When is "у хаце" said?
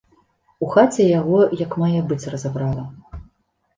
0.65-1.05